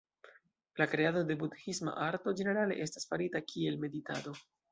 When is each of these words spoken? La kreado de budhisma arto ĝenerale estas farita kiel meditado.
La 0.81 0.87
kreado 0.93 1.21
de 1.31 1.35
budhisma 1.43 1.93
arto 2.07 2.35
ĝenerale 2.41 2.79
estas 2.87 3.07
farita 3.13 3.45
kiel 3.53 3.79
meditado. 3.87 4.35